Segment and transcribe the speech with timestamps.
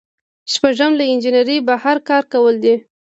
[0.53, 2.75] شپږم له انجنیری بهر کار کول دي.